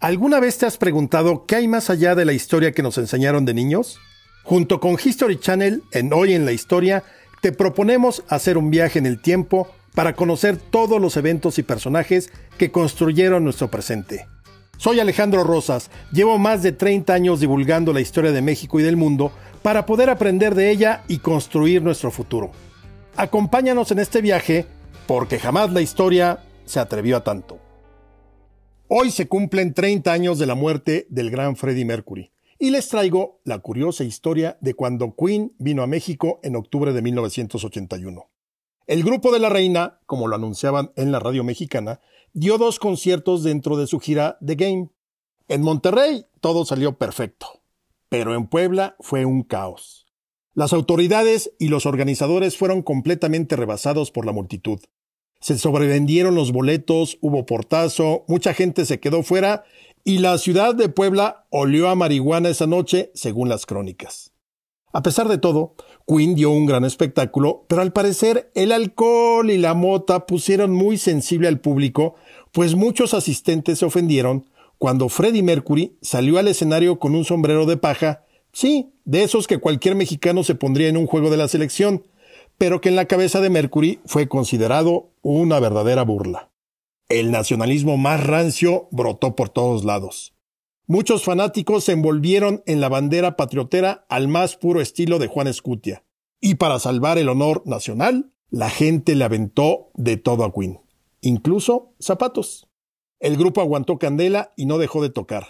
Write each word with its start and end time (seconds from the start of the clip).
¿Alguna 0.00 0.40
vez 0.40 0.56
te 0.56 0.64
has 0.64 0.78
preguntado 0.78 1.44
qué 1.44 1.56
hay 1.56 1.68
más 1.68 1.90
allá 1.90 2.14
de 2.14 2.24
la 2.24 2.32
historia 2.32 2.72
que 2.72 2.82
nos 2.82 2.96
enseñaron 2.96 3.44
de 3.44 3.52
niños? 3.52 4.00
Junto 4.44 4.80
con 4.80 4.96
History 5.02 5.38
Channel, 5.38 5.82
en 5.92 6.14
Hoy 6.14 6.32
en 6.32 6.46
la 6.46 6.52
Historia, 6.52 7.04
te 7.42 7.52
proponemos 7.52 8.24
hacer 8.30 8.56
un 8.56 8.70
viaje 8.70 8.98
en 8.98 9.04
el 9.04 9.20
tiempo 9.20 9.68
para 9.94 10.16
conocer 10.16 10.56
todos 10.56 11.02
los 11.02 11.18
eventos 11.18 11.58
y 11.58 11.64
personajes 11.64 12.32
que 12.56 12.70
construyeron 12.70 13.44
nuestro 13.44 13.70
presente. 13.70 14.26
Soy 14.78 15.00
Alejandro 15.00 15.44
Rosas, 15.44 15.90
llevo 16.10 16.38
más 16.38 16.62
de 16.62 16.72
30 16.72 17.12
años 17.12 17.38
divulgando 17.38 17.92
la 17.92 18.00
historia 18.00 18.32
de 18.32 18.40
México 18.40 18.80
y 18.80 18.82
del 18.82 18.96
mundo 18.96 19.32
para 19.60 19.84
poder 19.84 20.08
aprender 20.08 20.54
de 20.54 20.70
ella 20.70 21.02
y 21.08 21.18
construir 21.18 21.82
nuestro 21.82 22.10
futuro. 22.10 22.52
Acompáñanos 23.16 23.90
en 23.90 23.98
este 23.98 24.22
viaje 24.22 24.64
porque 25.06 25.38
jamás 25.38 25.70
la 25.74 25.82
historia 25.82 26.38
se 26.64 26.80
atrevió 26.80 27.18
a 27.18 27.22
tanto. 27.22 27.59
Hoy 28.92 29.12
se 29.12 29.28
cumplen 29.28 29.72
30 29.72 30.12
años 30.12 30.40
de 30.40 30.46
la 30.46 30.56
muerte 30.56 31.06
del 31.10 31.30
gran 31.30 31.54
Freddie 31.54 31.84
Mercury 31.84 32.32
y 32.58 32.70
les 32.70 32.88
traigo 32.88 33.40
la 33.44 33.60
curiosa 33.60 34.02
historia 34.02 34.58
de 34.60 34.74
cuando 34.74 35.14
Queen 35.14 35.52
vino 35.58 35.84
a 35.84 35.86
México 35.86 36.40
en 36.42 36.56
octubre 36.56 36.92
de 36.92 37.00
1981. 37.00 38.28
El 38.88 39.04
grupo 39.04 39.30
de 39.30 39.38
la 39.38 39.48
reina, 39.48 40.00
como 40.06 40.26
lo 40.26 40.34
anunciaban 40.34 40.90
en 40.96 41.12
la 41.12 41.20
radio 41.20 41.44
mexicana, 41.44 42.00
dio 42.32 42.58
dos 42.58 42.80
conciertos 42.80 43.44
dentro 43.44 43.76
de 43.76 43.86
su 43.86 44.00
gira 44.00 44.38
The 44.44 44.56
Game. 44.56 44.88
En 45.46 45.62
Monterrey 45.62 46.26
todo 46.40 46.64
salió 46.64 46.98
perfecto, 46.98 47.62
pero 48.08 48.34
en 48.34 48.48
Puebla 48.48 48.96
fue 48.98 49.24
un 49.24 49.44
caos. 49.44 50.08
Las 50.52 50.72
autoridades 50.72 51.52
y 51.60 51.68
los 51.68 51.86
organizadores 51.86 52.56
fueron 52.56 52.82
completamente 52.82 53.54
rebasados 53.54 54.10
por 54.10 54.26
la 54.26 54.32
multitud. 54.32 54.80
Se 55.40 55.58
sobrevendieron 55.58 56.34
los 56.34 56.52
boletos, 56.52 57.18
hubo 57.20 57.46
portazo, 57.46 58.24
mucha 58.28 58.54
gente 58.54 58.84
se 58.84 59.00
quedó 59.00 59.22
fuera 59.22 59.64
y 60.04 60.18
la 60.18 60.38
ciudad 60.38 60.74
de 60.74 60.88
Puebla 60.88 61.46
olió 61.50 61.88
a 61.88 61.94
marihuana 61.94 62.48
esa 62.50 62.66
noche, 62.66 63.10
según 63.14 63.48
las 63.48 63.66
crónicas. 63.66 64.32
A 64.92 65.02
pesar 65.02 65.28
de 65.28 65.38
todo, 65.38 65.74
Queen 66.06 66.34
dio 66.34 66.50
un 66.50 66.66
gran 66.66 66.84
espectáculo, 66.84 67.64
pero 67.68 67.80
al 67.80 67.92
parecer 67.92 68.50
el 68.54 68.72
alcohol 68.72 69.50
y 69.50 69.58
la 69.58 69.74
mota 69.74 70.26
pusieron 70.26 70.72
muy 70.72 70.98
sensible 70.98 71.48
al 71.48 71.60
público, 71.60 72.16
pues 72.52 72.74
muchos 72.74 73.14
asistentes 73.14 73.78
se 73.78 73.84
ofendieron 73.84 74.46
cuando 74.78 75.08
Freddie 75.08 75.42
Mercury 75.42 75.96
salió 76.00 76.38
al 76.38 76.48
escenario 76.48 76.98
con 76.98 77.14
un 77.14 77.24
sombrero 77.24 77.66
de 77.66 77.76
paja, 77.76 78.24
sí, 78.52 78.92
de 79.04 79.22
esos 79.22 79.46
que 79.46 79.58
cualquier 79.58 79.94
mexicano 79.94 80.42
se 80.42 80.54
pondría 80.54 80.88
en 80.88 80.96
un 80.96 81.06
juego 81.06 81.30
de 81.30 81.36
la 81.36 81.48
selección, 81.48 82.04
pero 82.60 82.82
que 82.82 82.90
en 82.90 82.96
la 82.96 83.06
cabeza 83.06 83.40
de 83.40 83.48
Mercury 83.48 84.00
fue 84.04 84.28
considerado 84.28 85.14
una 85.22 85.58
verdadera 85.60 86.02
burla. 86.02 86.50
El 87.08 87.30
nacionalismo 87.30 87.96
más 87.96 88.22
rancio 88.22 88.86
brotó 88.90 89.34
por 89.34 89.48
todos 89.48 89.82
lados. 89.86 90.34
Muchos 90.86 91.24
fanáticos 91.24 91.84
se 91.84 91.92
envolvieron 91.92 92.62
en 92.66 92.82
la 92.82 92.90
bandera 92.90 93.34
patriotera 93.34 94.04
al 94.10 94.28
más 94.28 94.56
puro 94.56 94.82
estilo 94.82 95.18
de 95.18 95.26
Juan 95.26 95.46
Escutia. 95.46 96.04
Y 96.38 96.56
para 96.56 96.78
salvar 96.78 97.16
el 97.16 97.30
honor 97.30 97.62
nacional, 97.64 98.30
la 98.50 98.68
gente 98.68 99.14
le 99.14 99.24
aventó 99.24 99.88
de 99.94 100.18
todo 100.18 100.44
a 100.44 100.52
Queen, 100.52 100.80
incluso 101.22 101.94
zapatos. 101.98 102.68
El 103.20 103.38
grupo 103.38 103.62
aguantó 103.62 103.98
candela 103.98 104.52
y 104.54 104.66
no 104.66 104.76
dejó 104.76 105.02
de 105.02 105.08
tocar. 105.08 105.46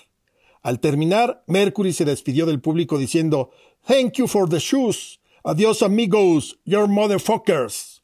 Al 0.63 0.79
terminar, 0.79 1.43
Mercury 1.49 1.93
se 1.93 2.05
despidió 2.05 2.47
del 2.47 2.61
público 2.61 2.99
diciendo 2.99 3.51
Thank 3.85 4.13
you 4.13 4.29
for 4.29 4.49
the 4.49 4.61
shoes. 4.61 5.20
Adiós 5.43 5.83
amigos, 5.83 6.61
your 6.67 6.87
motherfuckers. 6.87 8.03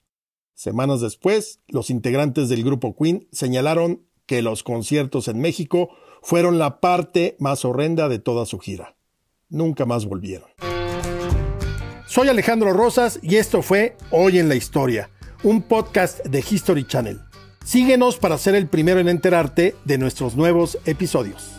Semanas 0.54 1.02
después, 1.02 1.60
los 1.68 1.90
integrantes 1.90 2.48
del 2.48 2.64
grupo 2.64 2.96
Queen 2.96 3.28
señalaron 3.30 4.06
que 4.24 4.40
los 4.40 4.62
conciertos 4.62 5.28
en 5.28 5.42
México 5.42 5.90
fueron 6.22 6.58
la 6.58 6.80
parte 6.80 7.36
más 7.38 7.66
horrenda 7.66 8.08
de 8.08 8.20
toda 8.20 8.46
su 8.46 8.58
gira. 8.58 8.96
Nunca 9.50 9.84
más 9.84 10.06
volvieron. 10.06 10.48
Soy 12.06 12.28
Alejandro 12.28 12.72
Rosas 12.72 13.20
y 13.22 13.36
esto 13.36 13.60
fue 13.60 13.98
Hoy 14.10 14.38
en 14.38 14.48
la 14.48 14.54
Historia, 14.54 15.10
un 15.42 15.60
podcast 15.60 16.24
de 16.24 16.38
History 16.38 16.86
Channel. 16.86 17.20
Síguenos 17.66 18.16
para 18.16 18.38
ser 18.38 18.54
el 18.54 18.66
primero 18.66 18.98
en 18.98 19.10
enterarte 19.10 19.74
de 19.84 19.98
nuestros 19.98 20.36
nuevos 20.36 20.78
episodios. 20.86 21.55